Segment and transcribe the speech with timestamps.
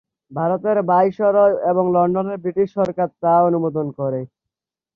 [0.31, 4.21] ভারতের ভাইসরয় এবং লন্ডনের ব্রিটিশ সরকার তা অনুমোদন করে।